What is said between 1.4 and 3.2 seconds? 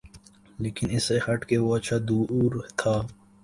کے وہ اچھا دور تھا۔